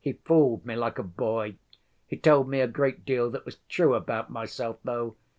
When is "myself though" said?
4.30-5.16